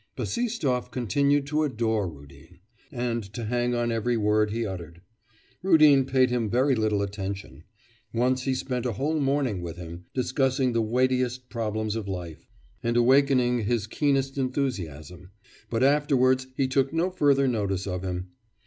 Bassistoff 0.17 0.89
continued 0.89 1.45
to 1.45 1.61
adore 1.61 2.09
Rudin, 2.09 2.57
and 2.91 3.21
to 3.33 3.45
hang 3.45 3.75
on 3.75 3.91
every 3.91 4.17
word 4.17 4.49
he 4.49 4.65
uttered. 4.65 5.01
Rudin 5.61 6.05
paid 6.05 6.31
him 6.31 6.49
very 6.49 6.73
little 6.73 7.03
attention. 7.03 7.65
Once 8.11 8.41
he 8.41 8.55
spent 8.55 8.87
a 8.87 8.93
whole 8.93 9.19
morning 9.19 9.61
with 9.61 9.77
him, 9.77 10.05
discussing 10.15 10.73
the 10.73 10.81
weightiest 10.81 11.49
problems 11.49 11.95
of 11.95 12.07
life, 12.07 12.47
and 12.81 12.97
awakening 12.97 13.65
his 13.65 13.85
keenest 13.85 14.39
enthusiasm, 14.39 15.29
but 15.69 15.83
afterwards 15.83 16.47
he 16.57 16.67
took 16.67 16.91
no 16.91 17.11
further 17.11 17.47
notice 17.47 17.85
of 17.85 18.01
him. 18.01 18.31